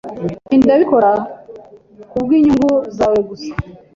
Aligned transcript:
Ibi 0.53 0.63
ndabikora 0.65 1.11
kubwinyungu 2.11 2.71
zawe 2.97 3.19
gusa. 3.29 3.51